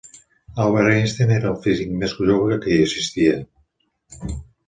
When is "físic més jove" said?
1.65-2.57